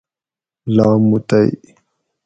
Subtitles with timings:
[0.75, 1.47] لاموتئی